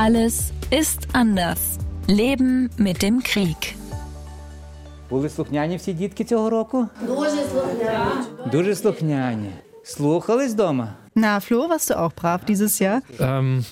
[0.00, 1.78] Alles ist anders.
[2.08, 3.74] Leben mit dem Krieg.
[5.10, 6.88] Були слухняні всі дітки цього року?
[7.06, 8.50] Дуже слухняні.
[8.52, 9.50] Дуже слухняні.
[9.84, 10.88] Слухались вдома?
[11.16, 13.00] Na, Flo, warst du auch brav dieses Jahr?
[13.18, 13.64] Ähm,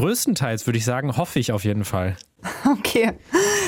[0.00, 2.16] größtenteils würde ich sagen, hoffe ich auf jeden Fall.
[2.69, 3.13] Okay.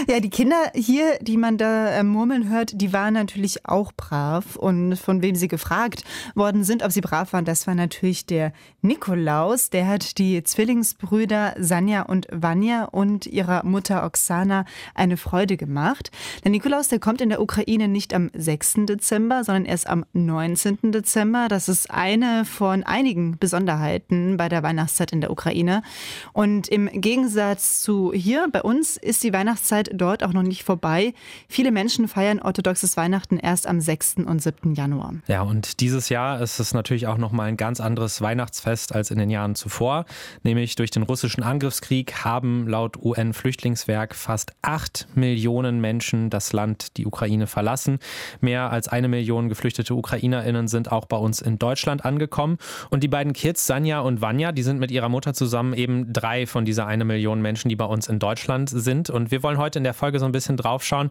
[0.07, 4.55] Ja, die Kinder hier, die man da äh, murmeln hört, die waren natürlich auch brav.
[4.55, 6.03] Und von wem sie gefragt
[6.35, 9.69] worden sind, ob sie brav waren, das war natürlich der Nikolaus.
[9.69, 14.65] Der hat die Zwillingsbrüder Sanja und Vanya und ihrer Mutter Oksana
[14.95, 16.11] eine Freude gemacht.
[16.43, 18.85] Der Nikolaus, der kommt in der Ukraine nicht am 6.
[18.87, 20.91] Dezember, sondern erst am 19.
[20.91, 21.47] Dezember.
[21.47, 25.83] Das ist eine von einigen Besonderheiten bei der Weihnachtszeit in der Ukraine.
[26.33, 31.13] Und im Gegensatz zu hier bei uns ist die Weihnachtszeit dort auch noch nicht vorbei.
[31.47, 34.15] Viele Menschen feiern orthodoxes Weihnachten erst am 6.
[34.25, 34.73] und 7.
[34.73, 35.13] Januar.
[35.27, 39.11] Ja, und dieses Jahr ist es natürlich auch noch mal ein ganz anderes Weihnachtsfest als
[39.11, 40.05] in den Jahren zuvor.
[40.43, 47.05] Nämlich durch den russischen Angriffskrieg haben laut UN-Flüchtlingswerk fast acht Millionen Menschen das Land, die
[47.05, 47.99] Ukraine, verlassen.
[48.41, 52.57] Mehr als eine Million geflüchtete UkrainerInnen sind auch bei uns in Deutschland angekommen.
[52.89, 56.47] Und die beiden Kids, Sanja und Vanya, die sind mit ihrer Mutter zusammen eben drei
[56.47, 59.09] von dieser eine Million Menschen, die bei uns in Deutschland sind.
[59.09, 61.09] Und wir wollen heute in der Folge so ein bisschen drauf schauen,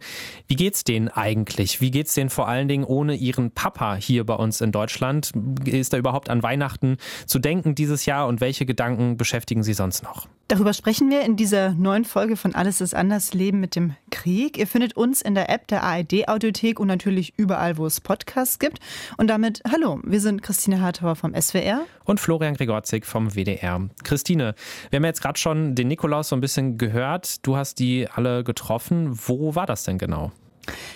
[0.48, 1.80] wie geht's denen eigentlich?
[1.80, 5.32] Wie geht's denen vor allen Dingen ohne ihren Papa hier bei uns in Deutschland?
[5.64, 10.02] Ist da überhaupt an Weihnachten zu denken dieses Jahr und welche Gedanken beschäftigen sie sonst
[10.02, 10.26] noch?
[10.50, 14.58] Darüber sprechen wir in dieser neuen Folge von Alles ist anders Leben mit dem Krieg.
[14.58, 18.58] Ihr findet uns in der App der ARD Audiothek und natürlich überall, wo es Podcasts
[18.58, 18.80] gibt.
[19.16, 23.88] Und damit hallo, wir sind Christine Hartauer vom SWR und Florian Gregorzig vom WDR.
[24.02, 24.56] Christine,
[24.90, 27.46] wir haben jetzt gerade schon den Nikolaus so ein bisschen gehört.
[27.46, 29.08] Du hast die alle getroffen.
[29.28, 30.32] Wo war das denn genau?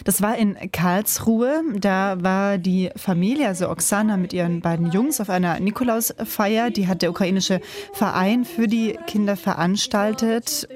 [0.04, 1.62] Das war in Karlsruhe.
[1.76, 6.70] Da war die Familie, also Oksana mit ihren beiden Jungs, auf einer Nikolausfeier.
[6.70, 7.60] Die hat der ukrainische
[7.92, 10.68] Verein für die Kinder veranstaltet.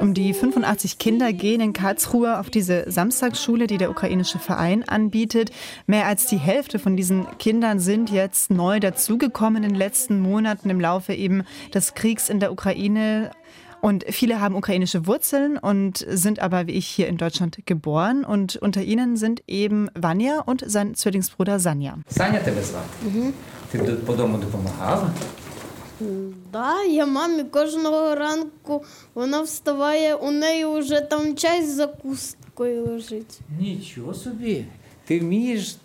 [0.00, 5.50] Um die 85 Kinder gehen in Karlsruhe auf diese Samstagsschule, die der ukrainische Verein anbietet.
[5.86, 10.68] Mehr als die Hälfte von diesen Kindern sind jetzt neu dazugekommen in den letzten Monaten
[10.70, 13.30] im Laufe eben des Kriegs in der Ukraine.
[13.80, 18.24] Und viele haben ukrainische Wurzeln und sind aber wie ich hier in Deutschland geboren.
[18.24, 21.98] Und unter ihnen sind eben Vanya und sein Zwillingsbruder Sanja.
[22.08, 22.40] Sanja,
[23.02, 23.32] mhm.
[23.70, 25.12] ty po domu pomagała?
[26.52, 33.40] Да, я мамі кожного ранку вона вставає, у неї вже там чай з закусткою лежить.
[33.60, 34.64] Нічого собі.
[35.06, 35.76] Ти вмієш.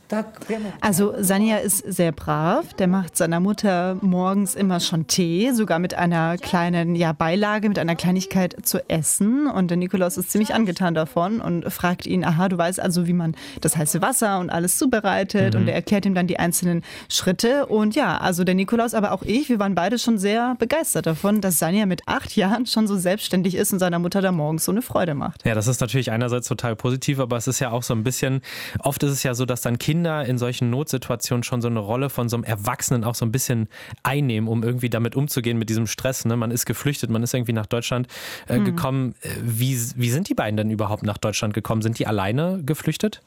[0.81, 2.73] Also Sanja ist sehr brav.
[2.73, 7.79] Der macht seiner Mutter morgens immer schon Tee, sogar mit einer kleinen ja, Beilage, mit
[7.79, 9.47] einer Kleinigkeit zu essen.
[9.47, 13.13] Und der Nikolaus ist ziemlich angetan davon und fragt ihn, aha, du weißt also, wie
[13.13, 15.55] man das heiße Wasser und alles zubereitet.
[15.55, 17.65] Und er erklärt ihm dann die einzelnen Schritte.
[17.65, 21.41] Und ja, also der Nikolaus, aber auch ich, wir waren beide schon sehr begeistert davon,
[21.41, 24.71] dass Sanja mit acht Jahren schon so selbstständig ist und seiner Mutter da morgens so
[24.71, 25.45] eine Freude macht.
[25.45, 28.41] Ja, das ist natürlich einerseits total positiv, aber es ist ja auch so ein bisschen,
[28.79, 32.09] oft ist es ja so, dass dann Kinder in solchen Notsituationen schon so eine Rolle
[32.09, 33.67] von so einem Erwachsenen auch so ein bisschen
[34.03, 36.25] einnehmen, um irgendwie damit umzugehen mit diesem Stress.
[36.25, 36.35] Ne?
[36.35, 38.07] Man ist geflüchtet, man ist irgendwie nach Deutschland
[38.47, 39.15] äh, gekommen.
[39.21, 41.81] Äh, Wie, wie sind die beiden denn überhaupt nach Deutschland gekommen?
[41.81, 43.21] Sind die alleine geflüchtet?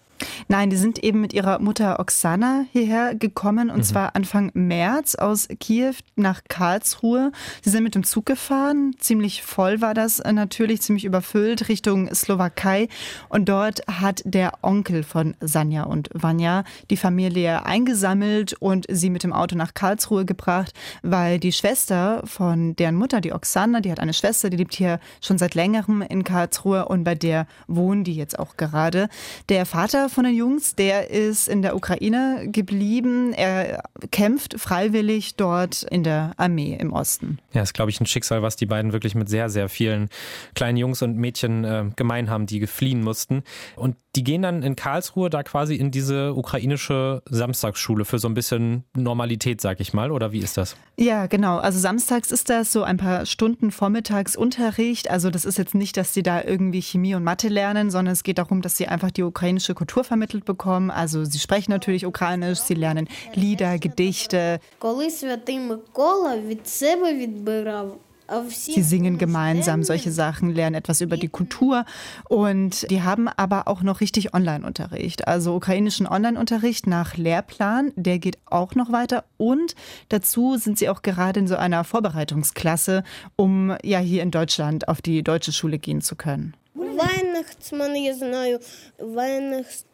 [0.48, 5.48] Nein, die sind eben mit ihrer Mutter Oksana hierher gekommen und zwar Anfang März aus
[5.60, 7.32] Kiew nach Karlsruhe.
[7.62, 8.94] Sie sind mit dem Zug gefahren.
[8.98, 12.88] Ziemlich voll war das äh, natürlich, ziemlich überfüllt Richtung Slowakei.
[13.28, 19.22] Und dort hat der Onkel von Sanja und Vanya die Familie eingesammelt und sie mit
[19.22, 20.72] dem Auto nach Karlsruhe gebracht,
[21.02, 25.00] weil die Schwester von deren Mutter, die Oksana, die hat eine Schwester, die lebt hier
[25.20, 29.08] schon seit längerem in Karlsruhe und bei der wohnen die jetzt auch gerade.
[29.48, 33.32] Der Vater von den Jungs, der ist in der Ukraine geblieben.
[33.32, 37.38] Er kämpft freiwillig dort in der Armee im Osten.
[37.52, 40.08] Ja, ist, glaube ich, ein Schicksal, was die beiden wirklich mit sehr, sehr vielen
[40.54, 43.42] kleinen Jungs und Mädchen äh, gemein haben, die fliehen mussten.
[43.76, 48.33] Und die gehen dann in Karlsruhe da quasi in diese ukrainische Samstagsschule für so ein
[48.33, 50.11] bisschen Normalität, sag ich mal.
[50.11, 50.75] Oder wie ist das?
[50.97, 51.57] Ja, genau.
[51.57, 55.09] Also samstags ist das so ein paar Stunden Vormittagsunterricht.
[55.09, 58.23] Also das ist jetzt nicht, dass sie da irgendwie Chemie und Mathe lernen, sondern es
[58.23, 60.91] geht darum, dass sie einfach die ukrainische Kultur vermittelt bekommen.
[60.91, 67.87] Also sie sprechen natürlich ukrainisch, sie lernen Lieder, Gedichte, Коли святий Микола від себе відбирав,
[67.91, 68.04] а всі
[68.47, 71.83] Sie singen gemeinsam solche Sachen, lernen etwas über die Kultur
[72.29, 75.27] und die haben aber auch noch richtig Online-Unterricht.
[75.27, 79.75] Also ukrainischen Online-Unterricht nach Lehrplan, der geht auch noch weiter und
[80.07, 83.03] dazu sind sie auch gerade in so einer Vorbereitungsklasse,
[83.35, 86.55] um ja hier in Deutschland auf die deutsche Schule gehen zu können.
[86.73, 88.59] Weihnachtsmann, я знаю,
[88.97, 89.91] Weihnachtsmann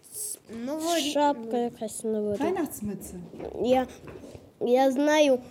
[1.13, 2.45] Шапка якась новорічна.
[2.45, 3.15] Weihnachtsmütze.
[3.63, 3.87] Я,
[4.59, 5.41] я знаю.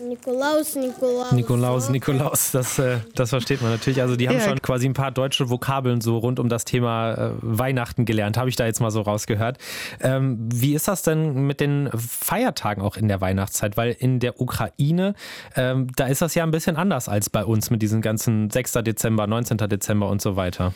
[0.00, 1.32] Nikolaus, Nikolaus.
[1.32, 4.02] Nikolaus, Nikolaus, das, äh, das versteht man natürlich.
[4.02, 4.48] Also die haben Ja.
[4.48, 8.50] schon quasi ein paar deutsche Vokabeln so rund um das Thema äh, Weihnachten gelernt, habe
[8.50, 9.58] ich da jetzt mal so rausgehört.
[10.00, 13.76] Ähm, wie ist das denn mit den Feiertagen auch in der Weihnachtszeit?
[13.76, 15.14] Weil in der Ukraine,
[15.56, 18.72] ähm, da ist das ja ein bisschen anders als bei uns mit diesen ganzen 6.
[18.82, 19.56] Dezember, 19.
[19.56, 20.74] Dezember und so weiter.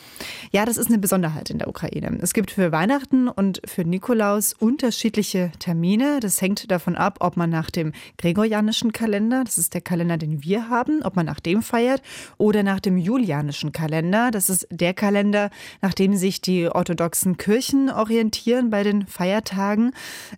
[0.51, 2.17] Ja, das ist eine Besonderheit in der Ukraine.
[2.21, 6.19] Es gibt für Weihnachten und für Nikolaus unterschiedliche Termine.
[6.19, 10.43] Das hängt davon ab, ob man nach dem gregorianischen Kalender, das ist der Kalender, den
[10.43, 12.01] wir haben, ob man nach dem feiert,
[12.37, 14.31] oder nach dem julianischen Kalender.
[14.31, 15.49] Das ist der Kalender,
[15.81, 19.91] nach dem sich die orthodoxen Kirchen orientieren bei den Feiertagen.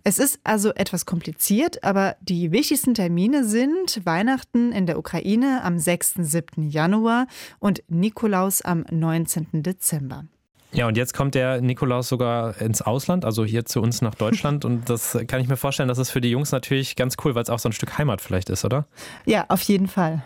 [0.04, 5.78] Es ist also etwas kompliziert, aber die wichtigsten Termine sind Weihnachten in der Ukraine am
[5.78, 6.14] 6.
[6.18, 6.68] 7.
[6.68, 7.26] Januar
[7.58, 9.62] und Nikolaus am 19.
[9.62, 10.24] Dezember.
[10.71, 14.65] Ja, und jetzt kommt der Nikolaus sogar ins Ausland, also hier zu uns nach Deutschland.
[14.65, 17.43] Und das kann ich mir vorstellen, das ist für die Jungs natürlich ganz cool, weil
[17.43, 18.85] es auch so ein Stück Heimat vielleicht ist, oder?
[19.25, 20.21] Ja, auf jeden Fall.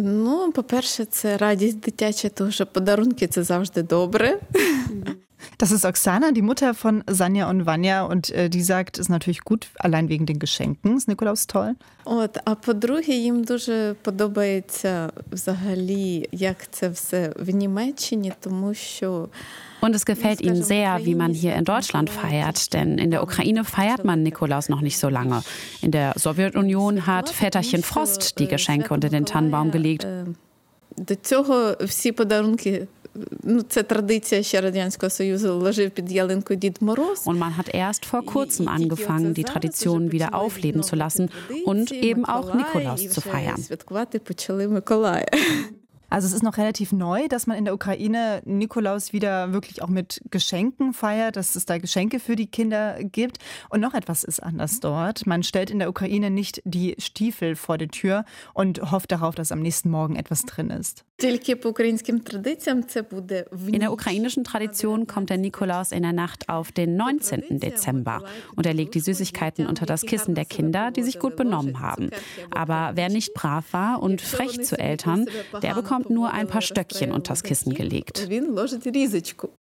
[0.00, 4.38] Ну, по-перше, це радість дитяча, тому що подарунки це завжди добре.
[5.58, 8.02] Das ist Oksana, die Mutter von Sanja und Vanya.
[8.04, 10.96] Und äh, die sagt, es ist natürlich gut, allein wegen den Geschenken.
[10.96, 11.74] Ist Nikolaus toll?
[12.04, 19.28] От, а по-друге, їм дуже подобається взагалі, як це все в Німеччині, тому що
[19.80, 23.62] Und es gefällt ihnen sehr, wie man hier in Deutschland feiert, denn in der Ukraine
[23.64, 25.42] feiert man Nikolaus noch nicht so lange.
[25.82, 30.04] In der Sowjetunion hat Väterchen Frost die Geschenke unter den Tannenbaum gelegt.
[30.04, 30.26] Е,
[30.96, 32.86] До цього всі подарунки,
[33.42, 37.26] ну це традиція ще Радянського Союзу, ложив під ялинку Дід Мороз.
[37.26, 41.28] Und man hat erst vor kurzem angefangen, die Tradition wieder aufleben zu lassen
[41.64, 43.62] und eben auch Nikolaus zu feiern.
[43.62, 45.26] Святкувати почали Миколая.
[46.10, 49.88] Also es ist noch relativ neu, dass man in der Ukraine Nikolaus wieder wirklich auch
[49.88, 53.38] mit Geschenken feiert, dass es da Geschenke für die Kinder gibt.
[53.68, 55.26] Und noch etwas ist anders dort.
[55.26, 58.24] Man stellt in der Ukraine nicht die Stiefel vor die Tür
[58.54, 61.04] und hofft darauf, dass am nächsten Morgen etwas drin ist.
[63.67, 67.59] In der ukrainischen Tradition kommt der Nikolaus in der Nacht auf den 19.
[67.59, 68.23] Dezember
[68.55, 72.09] und er legt die Süßigkeiten unter das Kissen der Kinder, die sich gut benommen haben.
[72.51, 75.27] Aber wer nicht brav war und frech zu Eltern,
[75.61, 78.27] der bekommt nur ein paar Stöckchen unter das Kissen gelegt.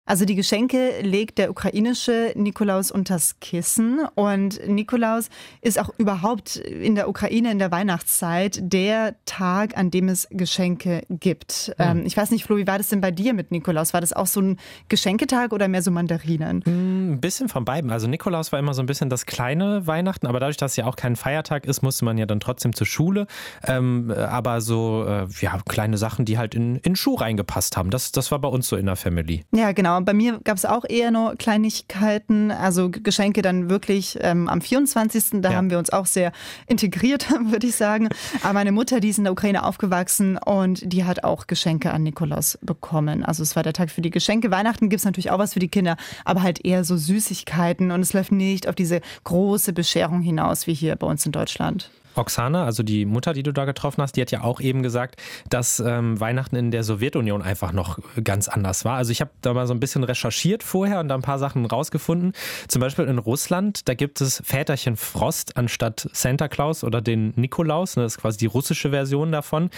[0.08, 5.30] Also die Geschenke legt der ukrainische Nikolaus unters Kissen und Nikolaus
[5.62, 11.04] ist auch überhaupt in der Ukraine in der Weihnachtszeit der Tag, an dem es Geschenke
[11.10, 11.76] gibt.
[11.78, 11.92] Ja.
[11.92, 13.94] Ähm, ich weiß nicht, Flo, wie war das denn bei dir mit Nikolaus?
[13.94, 14.58] War das auch so ein
[14.88, 16.64] Geschenketag oder mehr so Mandarinen?
[16.66, 17.92] Mm, ein bisschen von beiden.
[17.92, 20.86] Also Nikolaus war immer so ein bisschen das kleine Weihnachten, aber dadurch, dass es ja
[20.86, 23.28] auch kein Feiertag ist, musste man ja dann trotzdem zur Schule.
[23.66, 27.90] Ähm, aber so äh, ja, kleine Sachen, die halt in, in Schuh reingepasst haben.
[27.90, 29.44] Das, das war bei uns so in der Family.
[29.54, 29.97] Ja, genau.
[30.02, 35.42] Bei mir gab es auch eher nur Kleinigkeiten, also Geschenke dann wirklich ähm, am 24.
[35.42, 35.56] Da Ja.
[35.58, 36.32] haben wir uns auch sehr
[36.68, 38.10] integriert, würde ich sagen.
[38.44, 42.04] Aber meine Mutter, die ist in der Ukraine aufgewachsen und die hat auch Geschenke an
[42.04, 43.24] Nikolaus bekommen.
[43.24, 44.52] Also es war der Tag für die Geschenke.
[44.52, 48.02] Weihnachten gibt es natürlich auch was für die Kinder, aber halt eher so Süßigkeiten und
[48.02, 51.90] es läuft nicht auf diese große Bescherung hinaus wie hier bei uns in Deutschland.
[52.18, 55.22] Oksana, also die Mutter, die du da getroffen hast, die hat ja auch eben gesagt,
[55.50, 58.98] dass ähm, Weihnachten in der Sowjetunion einfach noch ganz anders war.
[58.98, 61.66] Also ich habe da mal so ein bisschen recherchiert vorher und da ein paar Sachen
[61.66, 62.34] rausgefunden.
[62.68, 67.96] Zum Beispiel in Russland, da gibt es Väterchen Frost anstatt Santa Claus oder den Nikolaus.
[67.96, 69.70] Ne, das ist quasi die russische Version davon.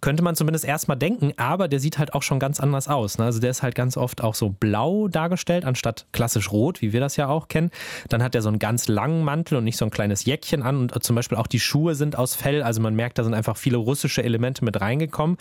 [0.00, 3.18] Könnte man zumindest erstmal denken, aber der sieht halt auch schon ganz anders aus.
[3.18, 3.24] Ne?
[3.24, 7.00] Also der ist halt ganz oft auch so blau dargestellt, anstatt klassisch rot, wie wir
[7.00, 7.70] das ja auch kennen.
[8.08, 10.76] Dann hat er so einen ganz langen Mantel und nicht so ein kleines Jäckchen an
[10.78, 12.62] und zum Beispiel auch die Schuhe sind aus Fell.
[12.62, 15.36] Also man merkt, da sind einfach viele russische Elemente mit reingekommen.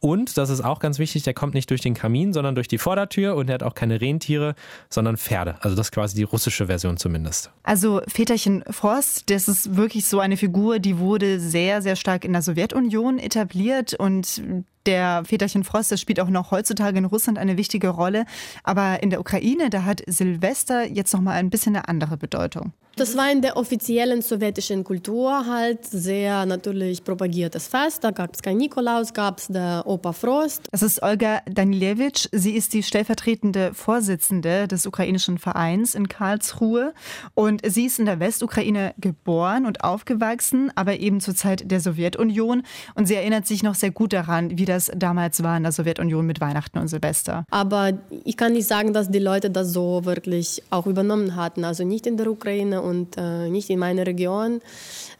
[0.00, 2.78] Und, das ist auch ganz wichtig, der kommt nicht durch den Kamin, sondern durch die
[2.78, 4.54] Vordertür und er hat auch keine Rentiere,
[4.88, 5.56] sondern Pferde.
[5.60, 7.50] Also das ist quasi die russische Version zumindest.
[7.62, 12.32] Also Väterchen Frost, das ist wirklich so eine Figur, die wurde sehr, sehr stark in
[12.32, 14.42] der Sowjetunion etabliert und
[14.86, 18.24] der Väterchen Frost, das spielt auch noch heutzutage in Russland eine wichtige Rolle.
[18.64, 22.72] Aber in der Ukraine, da hat Silvester jetzt nochmal ein bisschen eine andere Bedeutung.
[22.96, 28.04] Das war in der offiziellen sowjetischen Kultur halt sehr natürlich propagiertes Fest.
[28.04, 30.68] Da gab es kein Nikolaus, gab es der Opa Frost.
[30.70, 32.28] Das ist Olga Danilewitsch.
[32.32, 36.92] Sie ist die stellvertretende Vorsitzende des ukrainischen Vereins in Karlsruhe.
[37.32, 42.62] Und sie ist in der Westukraine geboren und aufgewachsen, aber eben zur Zeit der Sowjetunion.
[42.94, 46.26] Und sie erinnert sich noch sehr gut daran, wie das damals war in der Sowjetunion
[46.26, 47.44] mit Weihnachten und Silvester.
[47.50, 47.92] Aber
[48.24, 51.64] ich kann nicht sagen, dass die Leute das so wirklich auch übernommen hatten.
[51.64, 54.60] Also nicht in der Ukraine und äh, nicht in meiner Region.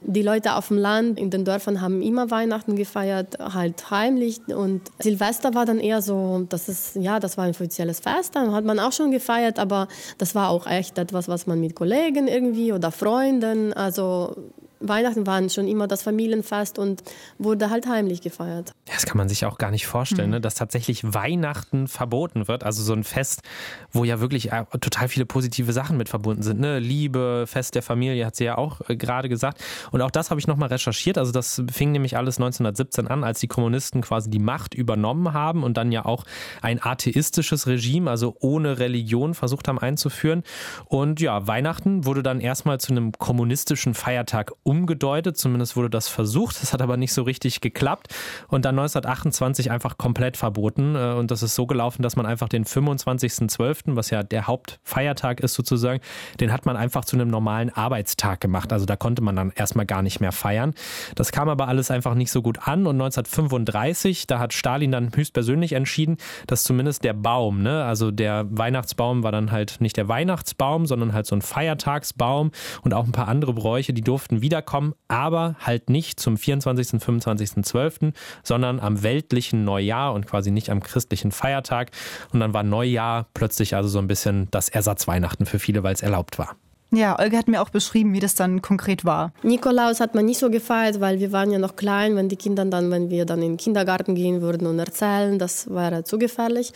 [0.00, 4.40] Die Leute auf dem Land, in den Dörfern haben immer Weihnachten gefeiert, halt heimlich.
[4.49, 8.52] Und Silvester war dann eher so, das ist, ja, das war ein offizielles Fest, dann
[8.52, 12.26] hat man auch schon gefeiert, aber das war auch echt etwas, was man mit Kollegen
[12.26, 14.35] irgendwie oder Freunden, also
[14.83, 17.03] Weihnachten waren schon immer das Familienfest und
[17.39, 18.73] wurde halt heimlich gefeiert.
[18.87, 20.35] Das kann man sich auch gar nicht vorstellen, mhm.
[20.37, 20.41] ne?
[20.41, 22.65] dass tatsächlich Weihnachten verboten wird.
[22.65, 23.43] Also so ein Fest,
[23.91, 26.61] wo ja wirklich äh, total viele positive Sachen mit verbunden sind.
[26.61, 26.79] Ne?
[26.79, 29.62] Liebe, Fest der Familie, hat sie ja auch äh, gerade gesagt.
[29.91, 31.19] Und auch das habe ich nochmal recherchiert.
[31.19, 35.62] Also das fing nämlich alles 1917 an, als die Kommunisten quasi die Macht übernommen haben
[35.62, 36.25] und dann ja auch
[36.61, 40.43] ein atheistisches Regime, also ohne Religion, versucht haben einzuführen.
[40.87, 46.62] Und ja, Weihnachten wurde dann erstmal zu einem kommunistischen Feiertag umgedeutet, zumindest wurde das versucht,
[46.62, 48.09] das hat aber nicht so richtig geklappt
[48.49, 52.49] und dann 1928 einfach komplett verboten äh, und das ist so gelaufen, dass man einfach
[52.49, 56.00] den 25.12., was ja der Hauptfeiertag ist sozusagen,
[56.41, 59.85] den hat man einfach zu einem normalen Arbeitstag gemacht, also da konnte man dann erstmal
[59.85, 60.73] gar nicht mehr feiern.
[61.17, 65.11] Das kam aber alles einfach nicht so gut an und 1935, da hat Stalin dann
[65.14, 70.09] höchstpersönlich entschieden, dass zumindest der Baum, ne, also der Weihnachtsbaum war dann halt nicht der
[70.09, 72.52] Weihnachtsbaum, sondern halt so ein Feiertagsbaum
[72.83, 76.95] und auch ein paar andere Bräuche, die durften wieder wiederkommen, aber halt nicht zum 24.
[76.95, 81.90] und 25.12., sondern am weltlichen Neujahr und quasi nicht am christlichen Feiertag.
[82.33, 86.02] Und dann war Neujahr plötzlich also so ein bisschen das Ersatzweihnachten für viele, weil es
[86.02, 86.57] erlaubt war.
[86.95, 89.33] Ja, Olga hat mir auch beschrieben, wie das dann konkret war.
[89.43, 92.67] Nikolaus hat man nicht so gefeiert, weil wir waren ja noch klein, wenn die Kinder
[92.67, 96.75] dann, wenn wir dann in den Kindergarten gehen würden und erzählen, das wäre zu gefährlich.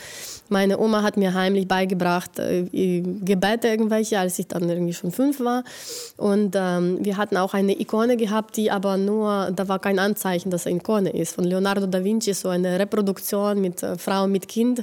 [0.49, 2.63] Meine Oma hat mir heimlich beigebracht, äh,
[3.03, 5.65] Gebete irgendwelche, als ich dann irgendwie schon fünf war.
[6.17, 10.51] Und ähm, wir hatten auch eine Ikone gehabt, die aber nur, da war kein Anzeichen,
[10.51, 11.35] dass eine Ikone ist.
[11.35, 14.83] Von Leonardo da Vinci, so eine Reproduktion mit äh, Frau mit Kind.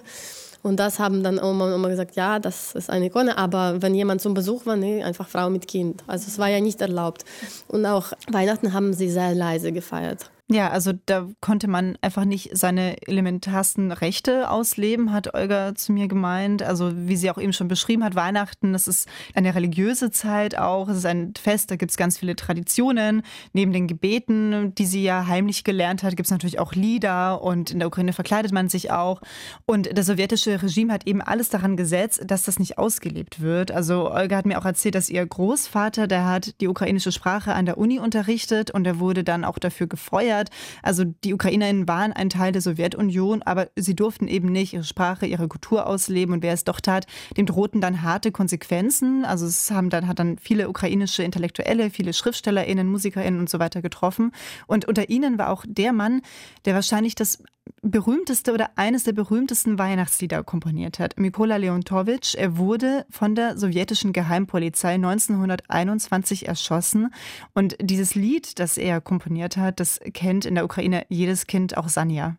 [0.64, 3.94] Und das haben dann Oma und Oma gesagt, ja, das ist eine Ikone, aber wenn
[3.94, 6.04] jemand zum Besuch war, nee, einfach Frau mit Kind.
[6.08, 7.26] Also es war ja nicht erlaubt.
[7.68, 10.32] Und auch Weihnachten haben sie sehr leise gefeiert.
[10.52, 16.10] Ja, also da konnte man einfach nicht seine elementarsten Rechte ausleben, hat Olga zu mir
[16.10, 16.62] gemeint.
[16.62, 20.90] Also wie sie auch eben schon beschrieben hat, Weihnachten, das ist eine religiöse Zeit auch.
[20.90, 23.22] Es ist ein Fest, da gibt es ganz viele Traditionen.
[23.54, 27.72] Neben den Gebeten, die sie ja heimlich gelernt hat, gibt es natürlich auch Lieder und
[27.72, 29.22] in der Ukraine verkleidet man sich auch.
[29.66, 33.72] Und das sowjetische Regime hat eben alles daran gesetzt, dass das nicht ausgelebt wird.
[33.72, 37.66] Also Olga hat mir auch erzählt, dass ihr Großvater, der hat die ukrainische Sprache an
[37.66, 40.50] der Uni unterrichtet und er wurde dann auch dafür gefeuert gefeiert.
[40.82, 45.26] Also die Ukrainerinnen waren ein Teil der Sowjetunion, aber sie durften eben nicht ihre Sprache,
[45.26, 46.34] ihre Kultur ausleben.
[46.34, 47.06] Und wer es doch tat,
[47.38, 49.26] dem drohten dann harte Konsequenzen.
[49.26, 53.82] Also es haben dann, hat dann viele ukrainische Intellektuelle, viele SchriftstellerInnen, MusikerInnen und so weiter
[53.82, 54.32] getroffen.
[54.68, 56.22] Und unter ihnen war auch der Mann,
[56.66, 57.44] der wahrscheinlich das
[57.83, 61.19] berühmteste oder eines der berühmtesten Weihnachtslieder komponiert hat.
[61.19, 62.35] Mikola Leontowitsch.
[62.35, 67.13] Er wurde von der sowjetischen Geheimpolizei 1921 erschossen.
[67.55, 71.89] Und dieses Lied, das er komponiert hat, das kennt in der Ukraine jedes Kind, auch
[71.89, 72.37] Sanja.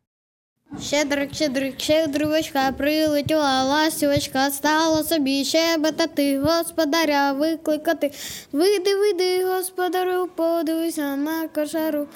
[0.82, 8.12] Щедрик, щедрик, щедрівочка, прилетіла ластівочка, стала собі щебетати, господаря викликати.
[8.52, 12.08] Вийди, вийди, господарю, подивися на кошару.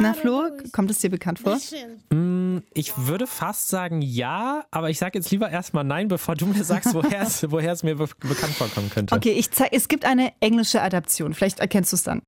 [0.00, 1.56] Na, Flo, kommt es dir bekannt vor?
[2.10, 6.46] Mm, ich würde fast sagen ja, aber ich sage jetzt lieber erstmal nein, bevor du
[6.46, 9.14] mir sagst, woher es, woher es mir bekannt vorkommen könnte.
[9.14, 11.34] Okay, ich zeig, es gibt eine englische Adaption.
[11.34, 12.22] Vielleicht erkennst du es dann.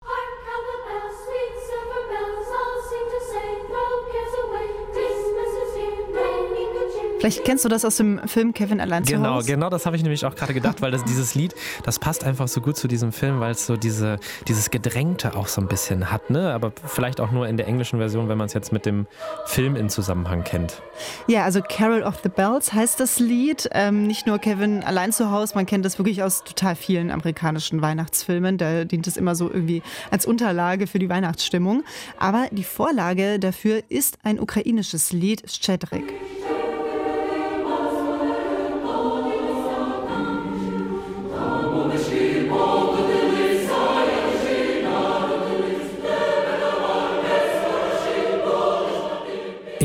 [7.22, 9.46] Vielleicht kennst du das aus dem Film Kevin allein genau, zu Hause.
[9.46, 12.24] Genau, genau, das habe ich nämlich auch gerade gedacht, weil das, dieses Lied, das passt
[12.24, 15.68] einfach so gut zu diesem Film, weil es so diese, dieses Gedrängte auch so ein
[15.68, 16.52] bisschen hat, ne?
[16.52, 19.06] Aber vielleicht auch nur in der englischen Version, wenn man es jetzt mit dem
[19.46, 20.82] Film in Zusammenhang kennt.
[21.28, 23.70] Ja, also Carol of the Bells heißt das Lied.
[23.70, 27.82] Ähm, nicht nur Kevin allein zu Hause, man kennt das wirklich aus total vielen amerikanischen
[27.82, 28.58] Weihnachtsfilmen.
[28.58, 31.84] Da dient es immer so irgendwie als Unterlage für die Weihnachtsstimmung.
[32.18, 36.12] Aber die Vorlage dafür ist ein ukrainisches Lied, Szczedrik.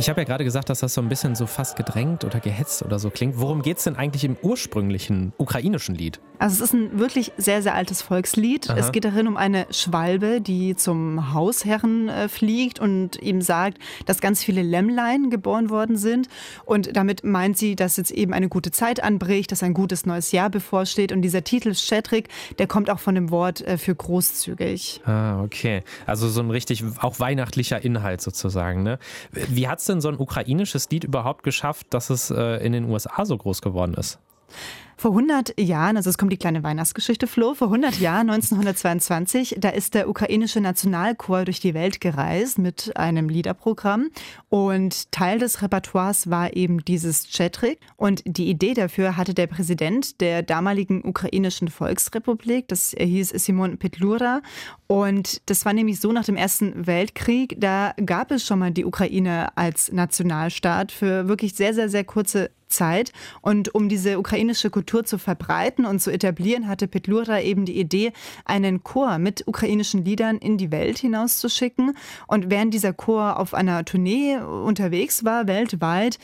[0.08, 2.82] Ich habe ja gerade gesagt, dass das so ein bisschen so fast gedrängt oder gehetzt
[2.82, 3.42] oder so klingt.
[3.42, 6.22] Worum geht es denn eigentlich im ursprünglichen ukrainischen Lied?
[6.40, 8.70] Also es ist ein wirklich sehr, sehr altes Volkslied.
[8.70, 8.78] Aha.
[8.78, 14.22] Es geht darin um eine Schwalbe, die zum Hausherren äh, fliegt und ihm sagt, dass
[14.22, 16.30] ganz viele Lämmlein geboren worden sind.
[16.64, 20.32] Und damit meint sie, dass jetzt eben eine gute Zeit anbricht, dass ein gutes neues
[20.32, 21.12] Jahr bevorsteht.
[21.12, 25.02] Und dieser Titel Schettrik, der kommt auch von dem Wort äh, für großzügig.
[25.06, 25.84] Ah, okay.
[26.06, 28.84] Also so ein richtig auch weihnachtlicher Inhalt sozusagen.
[28.84, 29.00] Ne?
[29.32, 32.86] Wie hat es denn so ein ukrainisches Lied überhaupt geschafft, dass es äh, in den
[32.86, 34.20] USA so groß geworden ist?
[35.00, 39.70] Vor 100 Jahren, also es kommt die kleine Weihnachtsgeschichte, Flo, vor 100 Jahren, 1922, da
[39.70, 44.10] ist der ukrainische Nationalchor durch die Welt gereist mit einem Liederprogramm.
[44.50, 50.20] Und Teil des Repertoires war eben dieses Chetrik und die Idee dafür hatte der Präsident
[50.20, 54.42] der damaligen ukrainischen Volksrepublik, das hieß Simon Petlura.
[54.88, 58.86] Und das war nämlich so nach dem Ersten Weltkrieg, da gab es schon mal die
[58.86, 63.12] Ukraine als Nationalstaat für wirklich sehr, sehr, sehr kurze Zeit.
[63.42, 68.12] Und um diese ukrainische Kultur zu verbreiten und zu etablieren, hatte Petlura eben die Idee,
[68.46, 71.96] einen Chor mit ukrainischen Liedern in die Welt hinauszuschicken.
[72.26, 76.18] Und während dieser Chor auf einer Tournee unterwegs war, weltweit,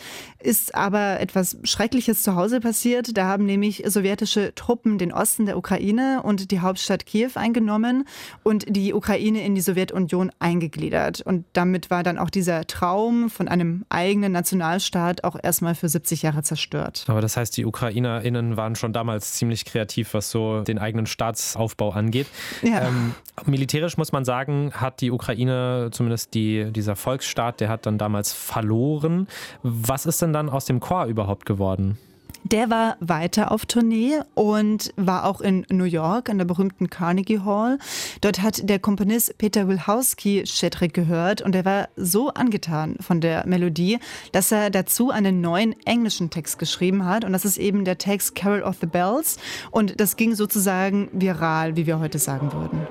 [0.43, 3.17] ist aber etwas Schreckliches zu Hause passiert.
[3.17, 8.05] Da haben nämlich sowjetische Truppen den Osten der Ukraine und die Hauptstadt Kiew eingenommen
[8.43, 11.21] und die Ukraine in die Sowjetunion eingegliedert.
[11.21, 16.21] Und damit war dann auch dieser Traum von einem eigenen Nationalstaat auch erstmal für 70
[16.23, 17.05] Jahre zerstört.
[17.07, 21.91] Aber das heißt, die UkrainerInnen waren schon damals ziemlich kreativ, was so den eigenen Staatsaufbau
[21.91, 22.27] angeht.
[22.61, 22.87] Ja.
[22.87, 27.97] Ähm, militärisch muss man sagen, hat die Ukraine, zumindest die, dieser Volksstaat, der hat dann
[27.97, 29.27] damals verloren.
[29.61, 31.97] Was ist dann aus dem Chor überhaupt geworden?
[32.43, 37.39] Der war weiter auf Tournee und war auch in New York an der berühmten Carnegie
[37.39, 37.79] Hall.
[38.19, 43.47] Dort hat der Komponist Peter Wilhowski Shetrick gehört und er war so angetan von der
[43.47, 43.97] Melodie,
[44.33, 48.35] dass er dazu einen neuen englischen Text geschrieben hat und das ist eben der Text
[48.35, 49.37] Carol of the Bells
[49.71, 52.85] und das ging sozusagen viral, wie wir heute sagen würden.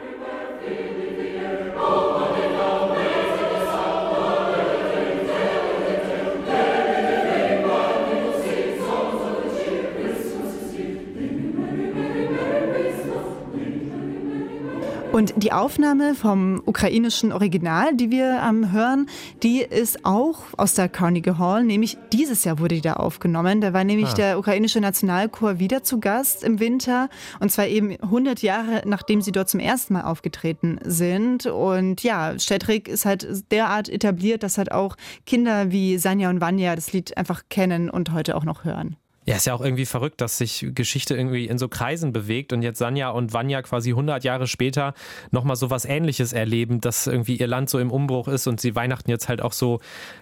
[15.12, 19.10] Und die Aufnahme vom ukrainischen Original, die wir ähm, hören,
[19.42, 23.60] die ist auch aus der Carnegie Hall, nämlich dieses Jahr wurde die da aufgenommen.
[23.60, 24.14] Da war nämlich ah.
[24.14, 29.32] der ukrainische Nationalchor wieder zu Gast im Winter und zwar eben 100 Jahre nachdem sie
[29.32, 31.44] dort zum ersten Mal aufgetreten sind.
[31.44, 36.74] Und ja, Stedrik ist halt derart etabliert, dass halt auch Kinder wie Sanja und Vanya
[36.74, 38.96] das Lied einfach kennen und heute auch noch hören.
[39.24, 42.62] Ja, ist ja auch irgendwie verrückt, dass sich Geschichte irgendwie in so Kreisen bewegt und
[42.62, 44.94] jetzt Sanja und Vanya quasi 100 Jahre später
[45.30, 48.74] nochmal so was Ähnliches erleben, dass irgendwie ihr Land so im Umbruch ist und sie
[48.74, 49.78] Weihnachten jetzt halt auch so,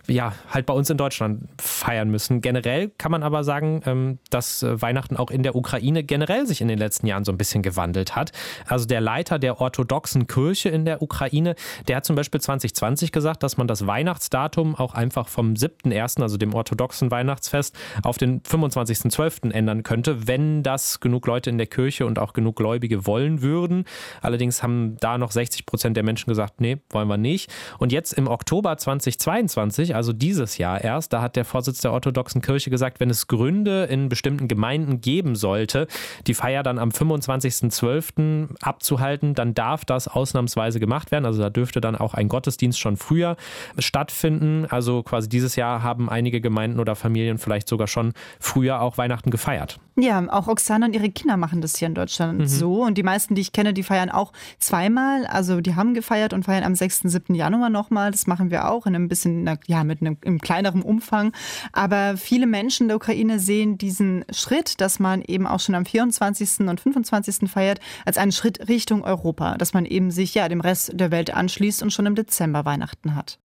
[0.07, 2.43] ja, halt bei uns in Deutschland feiern müssen.
[2.43, 6.61] Generell kann man aber sagen, ähm, dass äh, Weihnachten auch in der Ukraine generell sich
[6.61, 8.33] in den letzten Jahren so ein bisschen gewandelt hat.
[8.67, 11.55] Also der Leiter der orthodoxen Kirche in der Ukraine,
[11.89, 16.37] der hat zum Beispiel 2020 gesagt, dass man das Weihnachtsdatum auch einfach vom 7.1., also
[16.37, 19.53] dem orthodoxen Weihnachtsfest, auf den 25 27.12.
[19.53, 23.85] ändern könnte, wenn das genug Leute in der Kirche und auch genug Gläubige wollen würden.
[24.21, 27.53] Allerdings haben da noch 60 Prozent der Menschen gesagt, nee, wollen wir nicht.
[27.79, 32.43] Und jetzt im Oktober 2022, also dieses Jahr erst, da hat der Vorsitz der orthodoxen
[32.43, 35.87] Kirche gesagt, wenn es Gründe in bestimmten Gemeinden geben sollte,
[36.27, 38.57] die Feier dann am 25.12.
[38.63, 41.27] abzuhalten, dann darf das ausnahmsweise gemacht werden.
[41.27, 43.37] Also da dürfte dann auch ein Gottesdienst schon früher
[43.79, 44.67] stattfinden.
[44.69, 49.31] Also quasi dieses Jahr haben einige Gemeinden oder Familien vielleicht sogar schon früher auch Weihnachten
[49.31, 49.79] gefeiert.
[49.97, 52.47] Ja, auch Oksana und ihre Kinder machen das hier in Deutschland mhm.
[52.47, 52.83] so.
[52.85, 55.27] Und die meisten, die ich kenne, die feiern auch zweimal.
[55.27, 57.01] Also die haben gefeiert und feiern am 6.
[57.05, 57.35] 7.
[57.35, 58.11] Januar nochmal.
[58.11, 61.33] Das machen wir auch in einem bisschen, ja, mit einem, einem kleineren Umfang.
[61.73, 66.61] Aber viele Menschen der Ukraine sehen diesen Schritt, dass man eben auch schon am 24.
[66.61, 67.51] und 25.
[67.51, 69.57] feiert, als einen Schritt Richtung Europa.
[69.57, 73.15] Dass man eben sich ja dem Rest der Welt anschließt und schon im Dezember Weihnachten
[73.15, 73.39] hat.